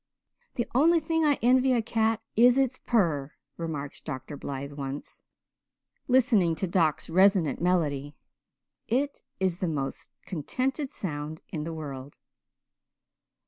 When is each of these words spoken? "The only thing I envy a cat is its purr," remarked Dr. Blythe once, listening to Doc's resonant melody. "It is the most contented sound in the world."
"The 0.55 0.67
only 0.73 0.99
thing 0.99 1.23
I 1.23 1.37
envy 1.43 1.73
a 1.73 1.81
cat 1.83 2.23
is 2.35 2.57
its 2.57 2.79
purr," 2.79 3.33
remarked 3.55 4.03
Dr. 4.03 4.35
Blythe 4.35 4.71
once, 4.71 5.21
listening 6.07 6.55
to 6.55 6.65
Doc's 6.67 7.07
resonant 7.07 7.61
melody. 7.61 8.15
"It 8.87 9.21
is 9.39 9.59
the 9.59 9.67
most 9.67 10.09
contented 10.25 10.89
sound 10.89 11.41
in 11.49 11.65
the 11.65 11.73
world." 11.75 12.17